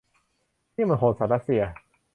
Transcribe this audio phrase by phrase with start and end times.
[0.75, 1.63] นี่มันโหดสัสรัสเซีย